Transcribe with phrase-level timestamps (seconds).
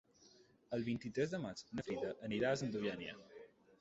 [0.77, 3.19] El vint-i-tres de maig na Frida anirà a Santa Eugènia.